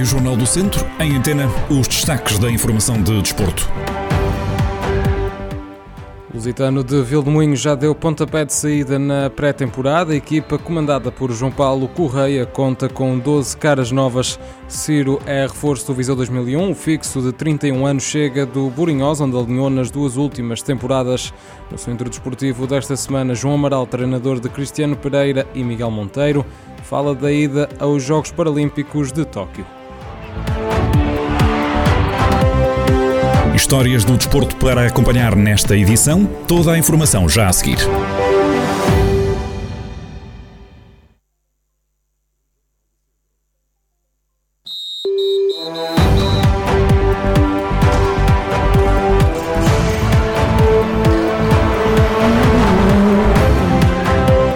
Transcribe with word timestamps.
Rádio 0.00 0.12
Jornal 0.12 0.34
do 0.34 0.46
Centro, 0.46 0.86
em 0.98 1.14
antena, 1.14 1.46
os 1.68 1.86
destaques 1.86 2.38
da 2.38 2.50
informação 2.50 3.02
de 3.02 3.20
desporto. 3.20 3.68
O 6.30 6.34
Lusitano 6.34 6.82
de 6.82 7.02
Vildemunho 7.02 7.54
já 7.54 7.74
deu 7.74 7.94
pontapé 7.94 8.46
de 8.46 8.54
saída 8.54 8.98
na 8.98 9.28
pré-temporada. 9.28 10.14
A 10.14 10.16
equipa, 10.16 10.56
comandada 10.56 11.12
por 11.12 11.30
João 11.32 11.52
Paulo 11.52 11.86
Correia, 11.86 12.46
conta 12.46 12.88
com 12.88 13.18
12 13.18 13.54
caras 13.58 13.92
novas. 13.92 14.40
Ciro 14.66 15.20
é 15.26 15.42
reforço 15.42 15.88
do 15.88 15.94
Viseu 15.94 16.16
2001. 16.16 16.70
O 16.70 16.74
fixo 16.74 17.20
de 17.20 17.30
31 17.30 17.84
anos 17.84 18.04
chega 18.04 18.46
do 18.46 18.70
Burinhós, 18.70 19.20
onde 19.20 19.36
alinhou 19.36 19.68
nas 19.68 19.90
duas 19.90 20.16
últimas 20.16 20.62
temporadas. 20.62 21.30
No 21.70 21.76
centro 21.76 22.08
desportivo 22.08 22.66
desta 22.66 22.96
semana, 22.96 23.34
João 23.34 23.52
Amaral, 23.56 23.86
treinador 23.86 24.40
de 24.40 24.48
Cristiano 24.48 24.96
Pereira 24.96 25.46
e 25.54 25.62
Miguel 25.62 25.90
Monteiro, 25.90 26.46
fala 26.84 27.14
da 27.14 27.30
ida 27.30 27.68
aos 27.78 28.02
Jogos 28.02 28.32
Paralímpicos 28.32 29.12
de 29.12 29.26
Tóquio. 29.26 29.79
Histórias 33.54 34.04
do 34.04 34.16
desporto 34.16 34.56
para 34.56 34.86
acompanhar 34.86 35.34
nesta 35.34 35.76
edição. 35.76 36.24
Toda 36.46 36.72
a 36.72 36.78
informação 36.78 37.28
já 37.28 37.48
a 37.48 37.52
seguir. 37.52 37.78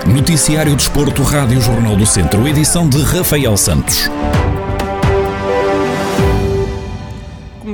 Noticiário 0.07 0.75
Desporto, 0.75 1.23
Rádio 1.23 1.61
Jornal 1.61 1.97
do 1.97 2.07
Centro, 2.07 2.47
edição 2.47 2.89
de 2.89 3.03
Rafael 3.03 3.57
Santos. 3.57 4.11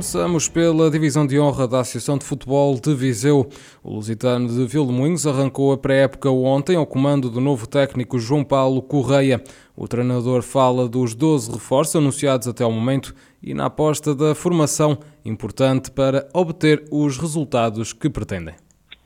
Começamos 0.00 0.48
pela 0.48 0.90
divisão 0.90 1.26
de 1.26 1.38
honra 1.38 1.68
da 1.68 1.80
Associação 1.80 2.16
de 2.16 2.24
Futebol 2.24 2.74
de 2.80 2.94
Viseu. 2.94 3.46
O 3.84 3.96
Lusitano 3.96 4.48
de 4.48 4.64
Vilmoinhos 4.66 5.26
arrancou 5.26 5.72
a 5.72 5.76
pré-época 5.76 6.30
ontem 6.30 6.74
ao 6.74 6.86
comando 6.86 7.28
do 7.28 7.38
novo 7.38 7.66
técnico 7.66 8.18
João 8.18 8.42
Paulo 8.42 8.80
Correia. 8.80 9.42
O 9.76 9.86
treinador 9.86 10.40
fala 10.40 10.88
dos 10.88 11.14
12 11.14 11.52
reforços 11.52 11.96
anunciados 11.96 12.48
até 12.48 12.64
ao 12.64 12.72
momento 12.72 13.14
e 13.42 13.52
na 13.52 13.66
aposta 13.66 14.14
da 14.14 14.34
formação, 14.34 14.96
importante 15.22 15.90
para 15.90 16.26
obter 16.32 16.82
os 16.90 17.18
resultados 17.18 17.92
que 17.92 18.08
pretendem. 18.08 18.54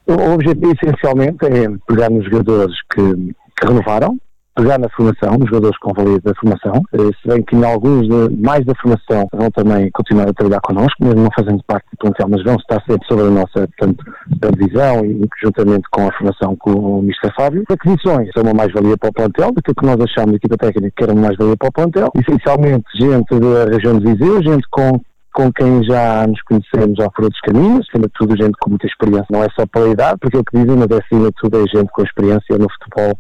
O 0.07 0.13
objetivo 0.13 0.77
essencialmente 0.81 1.45
é 1.45 1.77
pegar 1.89 2.09
nos 2.09 2.25
jogadores 2.27 2.77
que, 2.95 3.35
que 3.59 3.67
renovaram, 3.67 4.17
pegar 4.55 4.79
na 4.79 4.89
formação, 4.91 5.37
nos 5.39 5.49
jogadores 5.49 5.77
com 5.79 5.93
valia 5.93 6.21
da 6.21 6.35
formação, 6.35 6.83
eh, 6.93 7.11
se 7.21 7.29
bem 7.29 7.43
que 7.43 7.57
em 7.57 7.65
alguns 7.65 8.07
de, 8.07 8.37
mais 8.41 8.65
da 8.65 8.75
formação 8.77 9.29
vão 9.33 9.51
também 9.51 9.91
continuar 9.91 10.29
a 10.29 10.33
trabalhar 10.33 10.61
connosco, 10.61 11.05
mesmo 11.05 11.23
não 11.23 11.31
fazendo 11.37 11.63
parte 11.67 11.87
do 11.93 11.99
plantel, 11.99 12.29
mas 12.29 12.45
vão 12.45 12.57
estar 12.57 12.83
sempre 12.89 13.07
sobre 13.07 13.27
a 13.27 13.31
nossa 13.31 13.69
portanto, 13.69 14.05
a 14.31 15.07
e 15.07 15.29
juntamente 15.43 15.89
com 15.91 16.09
a 16.09 16.13
formação 16.13 16.57
com 16.57 16.71
o 16.71 16.99
Mr. 17.01 17.35
Fábio. 17.37 17.65
Aquisições 17.69 18.31
são 18.33 18.45
uma 18.45 18.55
mais-valia 18.55 18.97
para 18.97 19.11
o 19.11 19.13
plantel, 19.13 19.53
daquilo 19.53 19.75
que 19.75 19.87
nós 19.87 20.01
achamos 20.01 20.31
da 20.31 20.37
equipa 20.37 20.57
técnica 20.57 20.93
que 20.97 21.05
era 21.05 21.13
uma 21.13 21.23
mais-valia 21.23 21.57
para 21.57 21.69
o 21.69 21.73
plantel, 21.73 22.13
essencialmente 22.15 22.85
gente 22.99 23.39
da 23.41 23.65
região 23.65 23.99
de 23.99 24.05
Viseu, 24.05 24.43
gente 24.43 24.67
com 24.71 25.01
com 25.35 25.53
quem 25.53 25.83
já 25.83 26.25
nos 26.29 26.41
conhecemos 26.43 26.97
já 26.97 27.11
por 27.11 27.25
outros 27.25 27.41
caminhos, 27.41 27.85
acima 27.89 28.07
de 28.07 28.13
tudo 28.15 28.37
gente 28.37 28.57
com 28.61 28.71
muita 28.71 28.87
experiência, 28.87 29.27
não 29.29 29.43
é 29.43 29.49
só 29.59 29.67
pela 29.67 29.89
idade, 29.89 30.17
porque 30.21 30.37
o 30.37 30.45
que 30.45 30.57
dizem, 30.57 30.77
mas 30.77 30.89
é 30.93 31.03
acima 31.03 31.27
de 31.27 31.35
tudo 31.41 31.59
é 31.59 31.67
gente 31.67 31.91
com 31.93 32.03
experiência 32.03 32.57
no 32.57 32.69
futebol 32.71 33.19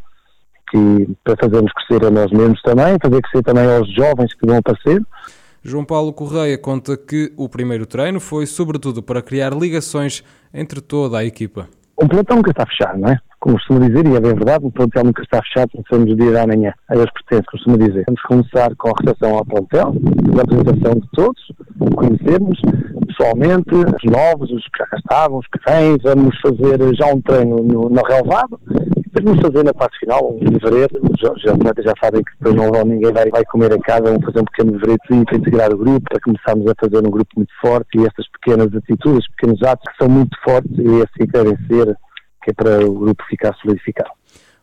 que 0.70 1.08
para 1.22 1.36
fazermos 1.40 1.72
crescer 1.72 2.04
a 2.06 2.10
nós 2.10 2.30
mesmos 2.30 2.60
também, 2.62 2.96
fazer 3.02 3.20
crescer 3.22 3.42
também 3.42 3.64
aos 3.66 3.92
jovens 3.94 4.32
que 4.34 4.46
vão 4.46 4.58
aparecer. 4.58 5.02
João 5.62 5.84
Paulo 5.84 6.12
Correia 6.12 6.58
conta 6.58 6.96
que 6.96 7.32
o 7.36 7.48
primeiro 7.48 7.86
treino 7.86 8.20
foi 8.20 8.44
sobretudo 8.44 9.02
para 9.02 9.22
criar 9.22 9.54
ligações 9.54 10.22
entre 10.52 10.80
toda 10.80 11.18
a 11.18 11.24
equipa. 11.24 11.68
Um 12.00 12.08
plantel 12.08 12.36
nunca 12.36 12.50
está 12.50 12.66
fechado, 12.66 12.98
não 12.98 13.08
é? 13.08 13.18
Como 13.40 13.56
costumo 13.56 13.80
dizer, 13.80 14.06
e 14.06 14.16
é 14.16 14.20
bem 14.20 14.34
verdade, 14.34 14.66
o 14.66 14.70
plantel 14.70 15.04
nunca 15.04 15.22
está 15.22 15.40
fechado, 15.42 15.70
começamos 15.70 16.12
o 16.12 16.16
dia 16.16 16.32
da 16.32 16.46
manhã, 16.46 16.72
a 16.88 16.94
eles 16.96 17.10
pertence, 17.12 17.46
costumo 17.50 17.78
dizer. 17.78 18.04
Vamos 18.06 18.22
começar 18.22 18.74
com 18.76 18.88
a 18.88 18.92
recepção 19.00 19.36
ao 19.36 19.44
plantel, 19.44 19.94
a 20.36 20.42
apresentação 20.42 20.94
de 20.94 21.08
todos, 21.12 21.52
conhecermos 21.94 22.58
pessoalmente, 23.06 23.74
os 23.74 24.10
novos, 24.10 24.50
os 24.50 24.64
que 24.64 24.78
já 24.78 24.96
estavam, 24.96 25.38
os 25.38 25.46
que 25.46 25.58
vêm, 25.70 25.96
vamos 26.02 26.38
fazer 26.40 26.94
já 26.94 27.06
um 27.06 27.20
treino 27.20 27.56
no, 27.56 27.88
no 27.88 28.02
relevado, 28.02 28.58
Vamos 29.22 29.40
fazer 29.40 29.62
na 29.62 29.72
parte 29.72 29.96
final 30.00 30.34
um 30.34 30.38
os 30.38 31.46
atletas 31.46 31.84
já 31.84 31.92
sabem 32.02 32.22
que 32.24 32.32
depois 32.40 32.54
não 32.56 32.84
ninguém 32.84 33.12
vai, 33.12 33.30
vai 33.30 33.44
comer 33.44 33.72
a 33.72 33.78
casa, 33.78 34.02
vamos 34.02 34.24
fazer 34.24 34.40
um 34.40 34.44
pequeno 34.44 34.72
livreto 34.72 35.24
para 35.24 35.36
integrar 35.36 35.72
o 35.72 35.78
grupo, 35.78 36.02
para 36.10 36.20
começarmos 36.20 36.66
a 36.66 36.74
fazer 36.80 36.98
um 36.98 37.10
grupo 37.10 37.30
muito 37.36 37.52
forte 37.60 37.96
e 37.96 38.04
estas 38.04 38.28
pequenas 38.30 38.74
atitudes, 38.74 39.28
pequenos 39.36 39.62
atos 39.62 39.84
que 39.92 40.02
são 40.02 40.12
muito 40.12 40.36
fortes 40.42 40.72
e 40.76 41.02
assim 41.02 41.30
devem 41.30 41.56
ser, 41.68 41.96
que 42.42 42.50
é 42.50 42.54
para 42.54 42.84
o 42.84 42.92
grupo 42.92 43.22
ficar 43.30 43.54
solidificado. 43.54 44.10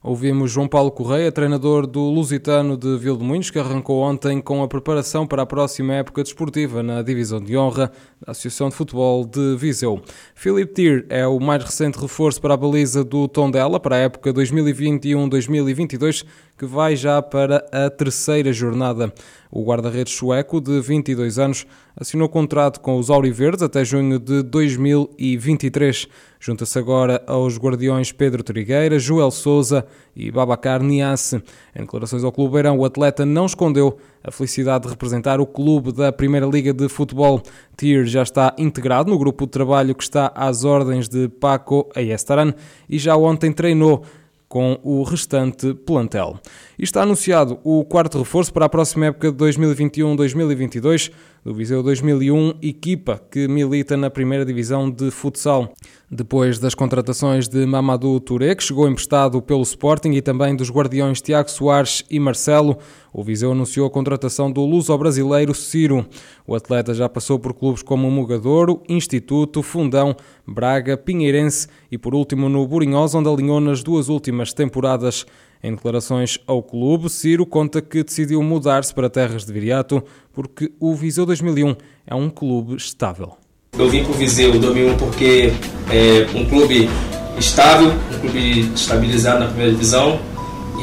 Ouvimos 0.03 0.49
João 0.49 0.67
Paulo 0.67 0.89
Correia, 0.89 1.31
treinador 1.31 1.85
do 1.85 1.99
Lusitano 1.99 2.75
de 2.75 2.97
Vildemunhos, 2.97 3.51
que 3.51 3.59
arrancou 3.59 4.01
ontem 4.01 4.41
com 4.41 4.63
a 4.63 4.67
preparação 4.67 5.27
para 5.27 5.43
a 5.43 5.45
próxima 5.45 5.93
época 5.93 6.23
desportiva 6.23 6.81
na 6.81 7.03
Divisão 7.03 7.39
de 7.39 7.55
Honra 7.55 7.91
da 8.19 8.31
Associação 8.31 8.69
de 8.69 8.75
Futebol 8.75 9.23
de 9.23 9.55
Viseu. 9.57 10.01
Philip 10.33 10.73
Tier 10.73 11.05
é 11.07 11.27
o 11.27 11.39
mais 11.39 11.63
recente 11.63 11.99
reforço 11.99 12.41
para 12.41 12.55
a 12.55 12.57
baliza 12.57 13.03
do 13.03 13.27
Tondela 13.27 13.79
para 13.79 13.97
a 13.97 13.99
época 13.99 14.33
2021-2022, 14.33 16.25
que 16.57 16.65
vai 16.65 16.95
já 16.95 17.21
para 17.21 17.63
a 17.71 17.87
terceira 17.87 18.51
jornada. 18.51 19.13
O 19.51 19.63
guarda-redes 19.63 20.13
sueco, 20.13 20.59
de 20.61 20.79
22 20.79 21.37
anos, 21.37 21.67
assinou 21.95 22.27
contrato 22.27 22.79
com 22.79 22.97
os 22.97 23.09
Auriverdes 23.09 23.61
até 23.61 23.83
junho 23.85 24.17
de 24.17 24.41
2023. 24.41 26.07
Junta-se 26.39 26.79
agora 26.79 27.21
aos 27.27 27.57
guardiões 27.59 28.11
Pedro 28.11 28.41
Trigueira, 28.41 28.97
Joel 28.97 29.29
Souza 29.29 29.85
e 30.15 30.31
Babacar 30.31 30.81
Niasse. 30.81 31.41
Em 31.75 31.81
declarações 31.81 32.23
ao 32.23 32.31
Clube 32.31 32.53
Beirão, 32.53 32.77
o 32.77 32.85
atleta 32.85 33.25
não 33.25 33.45
escondeu 33.45 33.97
a 34.23 34.31
felicidade 34.31 34.83
de 34.83 34.89
representar 34.89 35.39
o 35.39 35.45
clube 35.45 35.91
da 35.91 36.11
Primeira 36.11 36.45
Liga 36.45 36.73
de 36.73 36.87
Futebol. 36.89 37.41
Tier 37.75 38.05
já 38.05 38.23
está 38.23 38.53
integrado 38.57 39.09
no 39.09 39.17
grupo 39.17 39.45
de 39.45 39.51
trabalho 39.51 39.95
que 39.95 40.03
está 40.03 40.31
às 40.35 40.63
ordens 40.63 41.07
de 41.07 41.27
Paco 41.27 41.89
Ayestaran 41.95 42.53
e 42.89 42.99
já 42.99 43.15
ontem 43.15 43.51
treinou 43.51 44.03
com 44.51 44.77
o 44.83 45.01
restante 45.03 45.73
plantel. 45.73 46.37
E 46.77 46.83
está 46.83 47.03
anunciado 47.03 47.57
o 47.63 47.85
quarto 47.85 48.19
reforço 48.19 48.51
para 48.51 48.65
a 48.65 48.69
próxima 48.69 49.05
época 49.05 49.31
de 49.31 49.37
2021-2022 49.37 51.09
do 51.43 51.55
Viseu 51.55 51.81
2001, 51.81 52.53
equipa 52.61 53.19
que 53.31 53.47
milita 53.47 53.97
na 53.97 54.11
primeira 54.11 54.45
divisão 54.45 54.91
de 54.91 55.09
futsal. 55.09 55.73
Depois 56.09 56.59
das 56.59 56.75
contratações 56.75 57.47
de 57.47 57.65
Mamadou 57.65 58.19
Touré, 58.19 58.53
que 58.53 58.63
chegou 58.63 58.87
emprestado 58.87 59.41
pelo 59.41 59.63
Sporting, 59.63 60.11
e 60.11 60.21
também 60.21 60.55
dos 60.55 60.69
guardiões 60.69 61.19
Tiago 61.19 61.49
Soares 61.49 62.03
e 62.11 62.19
Marcelo, 62.19 62.77
o 63.11 63.23
Viseu 63.23 63.51
anunciou 63.53 63.87
a 63.87 63.89
contratação 63.89 64.51
do 64.51 64.63
luso-brasileiro 64.63 65.55
Ciro. 65.55 66.05
O 66.45 66.53
atleta 66.53 66.93
já 66.93 67.09
passou 67.09 67.39
por 67.39 67.53
clubes 67.55 67.81
como 67.81 68.11
Mugadouro, 68.11 68.83
Instituto, 68.87 69.63
Fundão, 69.63 70.15
Braga, 70.45 70.95
Pinheirense 70.95 71.67
e 71.91 71.97
por 71.97 72.13
último 72.13 72.49
no 72.49 72.67
Burinhós, 72.67 73.15
onde 73.15 73.27
alinhou 73.27 73.59
nas 73.59 73.81
duas 73.81 74.09
últimas 74.09 74.53
temporadas. 74.53 75.25
Em 75.63 75.75
declarações 75.75 76.39
ao 76.47 76.63
clube, 76.63 77.07
Ciro 77.07 77.45
conta 77.45 77.83
que 77.83 78.03
decidiu 78.03 78.41
mudar-se 78.41 78.91
para 78.93 79.09
terras 79.09 79.45
de 79.45 79.53
Viriato 79.53 80.03
porque 80.33 80.71
o 80.79 80.95
Viseu 80.95 81.23
2001 81.23 81.75
é 82.07 82.15
um 82.15 82.31
clube 82.31 82.75
estável. 82.75 83.33
Eu 83.77 83.87
vim 83.87 84.03
para 84.03 84.11
o 84.11 84.15
Viseu 84.15 84.51
2001 84.51 84.97
porque 84.97 85.53
é 85.91 86.27
um 86.35 86.45
clube 86.45 86.89
estável, 87.37 87.89
um 87.89 88.19
clube 88.19 88.71
estabilizado 88.73 89.41
na 89.41 89.45
primeira 89.47 89.71
divisão 89.71 90.19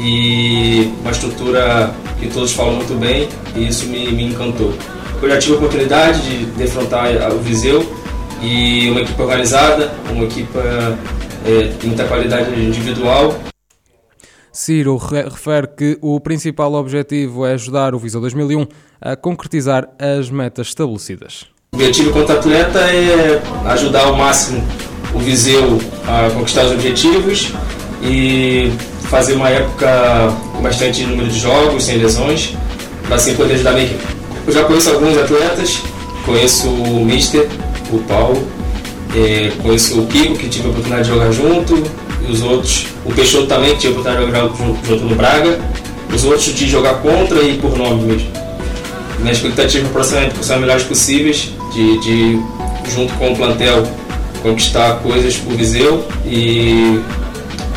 e 0.01 0.93
uma 1.01 1.11
estrutura 1.11 1.93
que 2.17 2.29
todos 2.29 2.53
falam 2.53 2.75
muito 2.75 2.97
bem 2.97 3.27
e 3.57 3.67
isso 3.67 3.85
me, 3.87 4.09
me 4.13 4.23
encantou. 4.23 4.73
Eu 5.21 5.29
já 5.29 5.37
tive 5.37 5.55
a 5.55 5.57
oportunidade 5.57 6.21
de 6.21 6.45
defrontar 6.51 7.33
o 7.33 7.39
Viseu 7.39 7.85
e 8.41 8.89
uma 8.89 9.01
equipe 9.01 9.21
organizada, 9.21 9.91
uma 10.09 10.23
equipe 10.23 10.57
é, 10.57 11.63
de 11.67 11.85
muita 11.85 12.05
qualidade 12.05 12.49
individual 12.57 13.37
Ciro 14.59 14.97
refere 14.97 15.67
que 15.67 15.97
o 16.01 16.19
principal 16.19 16.73
objetivo 16.73 17.45
é 17.45 17.53
ajudar 17.53 17.95
o 17.95 17.97
Viseu 17.97 18.19
2001 18.19 18.67
a 18.99 19.15
concretizar 19.15 19.87
as 19.97 20.29
metas 20.29 20.67
estabelecidas. 20.67 21.45
O 21.71 21.77
objetivo 21.77 22.11
contra 22.11 22.37
atleta 22.37 22.79
é 22.79 23.41
ajudar 23.67 24.03
ao 24.07 24.17
máximo 24.17 24.61
o 25.13 25.19
Viseu 25.19 25.79
a 26.05 26.29
conquistar 26.31 26.65
os 26.65 26.73
objetivos 26.73 27.53
e 28.03 28.69
fazer 29.03 29.35
uma 29.35 29.47
época 29.47 29.87
com 30.51 30.61
bastante 30.61 31.05
número 31.05 31.29
de 31.29 31.39
jogos, 31.39 31.85
sem 31.85 31.97
lesões, 31.97 32.53
para 33.07 33.15
assim 33.15 33.35
poder 33.35 33.53
ajudar 33.53 33.75
a 33.75 33.81
equipe. 33.81 34.03
Eu 34.45 34.51
já 34.51 34.65
conheço 34.65 34.89
alguns 34.89 35.17
atletas, 35.17 35.81
conheço 36.25 36.67
o 36.67 37.05
Mister, 37.05 37.47
o 37.93 37.99
Paulo, 37.99 38.45
é, 39.15 39.53
conheço 39.61 40.01
o 40.01 40.05
Kiko, 40.05 40.35
que 40.37 40.49
tive 40.49 40.67
a 40.67 40.71
oportunidade 40.71 41.03
de 41.07 41.15
jogar 41.15 41.31
junto, 41.31 41.81
os 42.29 42.41
outros, 42.41 42.87
o 43.05 43.13
Peixoto 43.13 43.47
também, 43.47 43.75
tinha 43.75 43.91
oportunidade 43.91 44.25
de 44.25 44.31
jogar 44.31 44.55
junto, 44.55 44.87
junto 44.87 45.03
no 45.05 45.15
Braga, 45.15 45.59
os 46.13 46.23
outros 46.23 46.45
de 46.45 46.67
jogar 46.67 47.01
contra 47.01 47.41
e 47.41 47.57
por 47.57 47.77
nome 47.77 48.03
mesmo. 48.03 48.31
minha 49.19 49.31
expectativa 49.31 49.87
para 49.89 50.01
o 50.01 50.43
são 50.43 50.59
melhores 50.59 50.83
possíveis, 50.83 51.51
de, 51.73 51.99
de, 51.99 52.39
junto 52.93 53.13
com 53.15 53.33
o 53.33 53.35
plantel, 53.35 53.83
conquistar 54.41 54.99
coisas 55.01 55.37
para 55.37 55.53
o 55.53 55.57
Viseu 55.57 56.05
e 56.25 56.99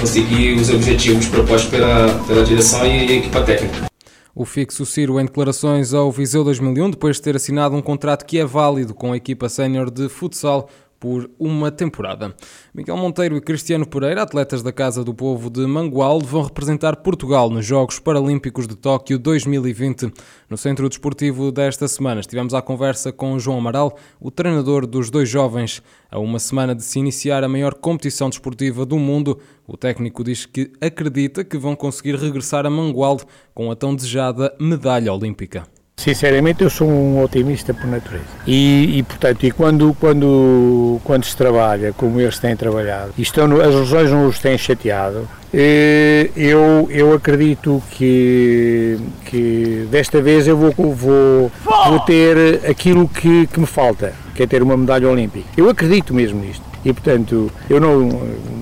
conseguir 0.01 0.55
os 0.55 0.71
objetivos 0.71 1.27
propostos 1.27 1.71
pela, 1.71 2.09
pela 2.27 2.45
direção 2.45 2.85
e 2.87 3.19
equipa 3.19 3.41
técnica. 3.43 3.93
O 4.35 4.45
fixo 4.47 4.87
Ciro 4.87 5.21
em 5.21 5.27
declarações 5.27 5.93
ao 5.93 6.11
Viseu 6.11 6.43
2001, 6.43 6.93
depois 6.93 7.17
de 7.17 7.23
ter 7.23 7.37
assinado 7.37 7.77
um 7.77 7.83
contrato 7.83 8.25
que 8.25 8.39
é 8.39 8.45
válido 8.45 8.95
com 8.95 9.13
a 9.13 9.17
equipa 9.17 9.49
sénior 9.49 9.91
de 9.91 10.09
futsal 10.09 10.69
por 11.03 11.29
uma 11.37 11.69
temporada. 11.73 12.33
Miguel 12.73 12.97
Monteiro 12.97 13.37
e 13.37 13.41
Cristiano 13.41 13.85
Pereira, 13.85 14.23
atletas 14.23 14.63
da 14.63 14.71
Casa 14.71 15.03
do 15.03 15.13
Povo 15.13 15.51
de 15.51 15.67
Mangualde, 15.67 16.27
vão 16.27 16.45
representar 16.45 16.95
Portugal 16.95 17.51
nos 17.51 17.67
Jogos 17.67 17.99
Paralímpicos 17.99 18.69
de 18.69 18.77
Tóquio 18.77 19.19
2020. 19.19 20.13
No 20.49 20.57
centro 20.57 20.89
desportivo 20.89 21.51
desta 21.51 21.89
semana 21.89 22.21
estivemos 22.21 22.55
à 22.55 22.63
conversa 22.63 23.11
com 23.11 23.37
João 23.37 23.59
Amaral, 23.59 23.99
o 24.21 24.31
treinador 24.31 24.87
dos 24.87 25.11
dois 25.11 25.29
jovens. 25.29 25.83
A 26.09 26.21
uma 26.21 26.39
semana 26.39 26.73
de 26.73 26.85
se 26.85 27.01
iniciar 27.01 27.43
a 27.43 27.49
maior 27.49 27.75
competição 27.75 28.29
desportiva 28.29 28.87
do 28.87 28.97
mundo, 28.97 29.41
o 29.67 29.77
técnico 29.77 30.23
diz 30.23 30.47
que 30.47 30.71
acredita 30.81 31.43
que 31.43 31.59
vão 31.59 31.75
conseguir 31.75 32.15
regressar 32.15 32.65
a 32.65 32.71
Mangualde 32.71 33.25
com 33.53 33.73
a 33.73 33.75
tão 33.75 33.93
desejada 33.93 34.55
medalha 34.61 35.13
olímpica. 35.13 35.65
Sinceramente, 36.03 36.65
eu 36.65 36.69
sou 36.69 36.89
um 36.89 37.23
otimista 37.23 37.73
por 37.73 37.87
natureza. 37.87 38.25
E, 38.45 38.99
e, 38.99 39.03
portanto, 39.05 39.45
e 39.45 39.53
quando, 39.53 39.97
quando, 40.01 41.01
quando 41.05 41.25
se 41.25 41.37
trabalha 41.37 41.93
como 41.93 42.21
eles 42.21 42.41
têm 42.41 42.57
trabalhado, 42.57 43.15
e 43.17 43.23
estão, 43.23 43.45
as 43.61 43.73
lesões 43.73 44.11
não 44.11 44.27
os 44.27 44.41
têm 44.41 44.59
chateado, 44.59 45.29
eh, 45.55 46.29
eu, 46.35 46.89
eu 46.91 47.15
acredito 47.15 47.81
que, 47.93 48.99
que 49.27 49.87
desta 49.93 50.21
vez 50.21 50.49
eu 50.49 50.57
vou, 50.57 50.73
vou, 50.93 51.53
vou 51.65 52.01
ter 52.01 52.69
aquilo 52.69 53.07
que, 53.07 53.47
que 53.47 53.61
me 53.61 53.67
falta, 53.67 54.13
que 54.35 54.43
é 54.43 54.47
ter 54.49 54.61
uma 54.61 54.77
medalha 54.77 55.09
olímpica. 55.09 55.47
Eu 55.57 55.71
acredito 55.71 56.13
mesmo 56.13 56.41
nisto. 56.41 56.72
E, 56.85 56.93
portanto, 56.93 57.51
eu 57.71 57.81
não, 57.81 58.09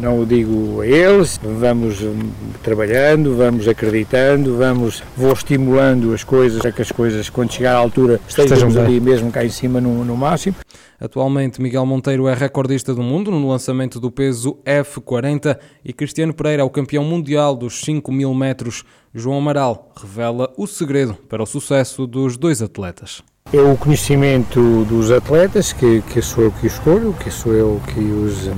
não 0.01 0.21
o 0.21 0.27
digo 0.27 0.83
a 0.83 0.87
eles, 0.87 1.41
vamos 1.43 1.99
trabalhando, 2.63 3.35
vamos 3.35 3.67
acreditando, 3.67 4.57
vamos, 4.57 5.03
vou 5.17 5.33
estimulando 5.33 6.13
as 6.13 6.23
coisas, 6.23 6.61
para 6.61 6.71
que 6.71 6.83
as 6.83 6.93
coisas, 6.93 7.31
quando 7.31 7.53
chegar 7.53 7.75
à 7.75 7.79
altura, 7.79 8.21
estejamos 8.29 8.77
ali 8.77 9.01
mesmo 9.01 9.33
cá 9.33 9.45
em 9.45 9.49
cima 9.49 9.81
no, 9.81 10.05
no 10.05 10.17
máximo. 10.17 10.57
Atualmente, 11.01 11.63
Miguel 11.63 11.87
Monteiro 11.87 12.29
é 12.29 12.35
recordista 12.35 12.95
do 12.95 13.03
mundo 13.03 13.31
no 13.31 13.49
lançamento 13.49 13.99
do 13.99 14.11
peso 14.11 14.59
F40 14.67 15.59
e 15.83 15.95
Cristiano 15.95 16.35
Pereira 16.35 16.63
é 16.63 16.65
o 16.65 16.69
campeão 16.69 17.03
mundial 17.03 17.57
dos 17.57 17.81
5 17.81 18.13
mil 18.13 18.35
metros. 18.35 18.85
João 19.15 19.39
Amaral 19.39 19.93
revela 19.97 20.53
o 20.59 20.67
segredo 20.67 21.15
para 21.15 21.43
o 21.43 21.47
sucesso 21.47 22.07
dos 22.07 22.37
dois 22.37 22.61
atletas 22.61 23.23
é 23.53 23.61
o 23.61 23.77
conhecimento 23.77 24.85
dos 24.85 25.11
atletas, 25.11 25.73
que, 25.73 26.03
que 26.03 26.23
sou 26.23 26.45
eu 26.45 26.53
que 26.53 26.67
escolho, 26.67 27.15
que 27.19 27.31
sou 27.31 27.53
eu 27.53 27.81
que 27.89 28.01
os, 28.01 28.49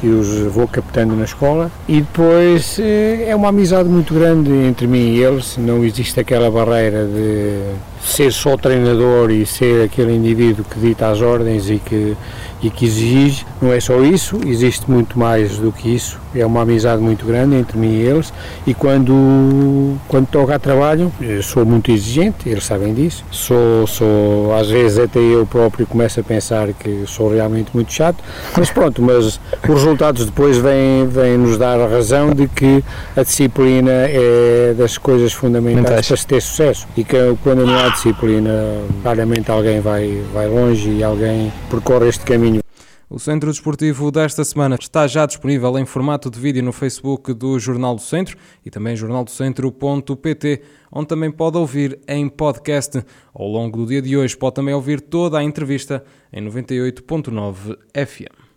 que 0.00 0.06
os 0.08 0.52
vou 0.52 0.68
captando 0.68 1.16
na 1.16 1.24
escola, 1.24 1.70
e 1.88 2.02
depois 2.02 2.78
eh, 2.78 3.26
é 3.28 3.34
uma 3.34 3.48
amizade 3.48 3.88
muito 3.88 4.12
grande 4.12 4.50
entre 4.50 4.86
mim 4.86 5.14
e 5.14 5.24
eles, 5.24 5.56
não 5.56 5.82
existe 5.82 6.20
aquela 6.20 6.50
barreira 6.50 7.06
de 7.06 7.72
ser 8.02 8.32
só 8.32 8.56
treinador 8.56 9.30
e 9.30 9.44
ser 9.46 9.84
aquele 9.84 10.14
indivíduo 10.14 10.64
que 10.64 10.78
dita 10.78 11.08
as 11.08 11.20
ordens 11.20 11.68
e 11.68 11.78
que, 11.78 12.16
e 12.62 12.70
que 12.70 12.84
exige, 12.84 13.46
não 13.60 13.72
é 13.72 13.80
só 13.80 14.00
isso, 14.00 14.40
existe 14.46 14.90
muito 14.90 15.18
mais 15.18 15.58
do 15.58 15.72
que 15.72 15.94
isso, 15.94 16.18
é 16.34 16.44
uma 16.44 16.62
amizade 16.62 17.00
muito 17.00 17.24
grande 17.24 17.56
entre 17.56 17.78
mim 17.78 17.92
e 17.92 18.02
eles. 18.02 18.32
E 18.66 18.74
quando, 18.74 19.96
quando 20.08 20.26
toca 20.26 20.54
a 20.54 20.58
trabalho 20.58 21.12
sou 21.42 21.64
muito 21.64 21.90
exigente, 21.90 22.48
eles 22.48 22.64
sabem 22.64 22.94
disso, 22.94 23.24
sou, 23.30 23.86
sou 23.86 24.54
às 24.54 24.68
vezes 24.68 24.98
até 24.98 25.18
eu 25.18 25.46
próprio 25.46 25.86
começo 25.86 26.20
a 26.20 26.22
pensar 26.22 26.68
que 26.72 27.04
sou 27.06 27.32
realmente 27.32 27.70
muito 27.74 27.92
chato, 27.92 28.22
mas 28.56 28.70
pronto, 28.70 29.02
mas 29.02 29.40
os 29.68 29.82
resultados 29.82 30.26
depois 30.26 30.56
vêm, 30.58 31.06
vêm 31.06 31.36
nos 31.36 31.56
dar 31.56 31.80
a 31.80 31.86
razão 31.86 32.30
de 32.30 32.46
que 32.48 32.82
a 33.16 33.22
disciplina 33.22 33.90
é 33.90 34.74
das 34.76 34.98
coisas 34.98 35.32
fundamentais 35.32 36.06
para 36.06 36.16
se 36.16 36.26
ter 36.26 36.40
sucesso. 36.40 36.86
E 36.96 37.04
que 37.04 37.16
quando 37.42 37.66
não 37.66 37.78
há 37.78 37.87
disciplina, 37.90 38.50
claramente 39.02 39.50
alguém 39.50 39.80
vai, 39.80 40.22
vai 40.32 40.48
longe 40.48 40.90
e 40.90 41.02
alguém 41.02 41.52
percorre 41.70 42.08
este 42.08 42.24
caminho. 42.24 42.60
O 43.10 43.18
Centro 43.18 43.50
Desportivo 43.50 44.10
desta 44.10 44.44
semana 44.44 44.76
está 44.78 45.06
já 45.06 45.24
disponível 45.24 45.78
em 45.78 45.86
formato 45.86 46.30
de 46.30 46.38
vídeo 46.38 46.62
no 46.62 46.72
Facebook 46.72 47.32
do 47.32 47.58
Jornal 47.58 47.94
do 47.94 48.02
Centro 48.02 48.36
e 48.64 48.70
também 48.70 48.94
jornaldocentro.pt, 48.94 50.62
onde 50.92 51.06
também 51.06 51.30
pode 51.30 51.56
ouvir 51.56 51.98
em 52.06 52.28
podcast. 52.28 53.02
Ao 53.32 53.46
longo 53.46 53.78
do 53.78 53.86
dia 53.86 54.02
de 54.02 54.14
hoje 54.14 54.36
pode 54.36 54.56
também 54.56 54.74
ouvir 54.74 55.00
toda 55.00 55.38
a 55.38 55.42
entrevista 55.42 56.04
em 56.30 56.44
98.9 56.46 57.78
FM. 57.94 58.47